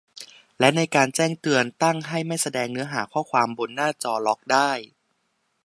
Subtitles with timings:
[0.59, 4.71] และในการแจ้งเตือน ตั้งให้ไม่แสดงเนื้อหาข้อความบนหน้าจอล็อกได้